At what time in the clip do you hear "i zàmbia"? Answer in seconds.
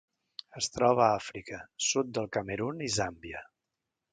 2.89-3.45